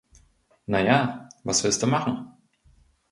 Na 0.67 0.79
ja, 0.81 1.29
was 1.43 1.63
willst 1.63 1.83
du 1.83 1.85
machen? 1.85 2.33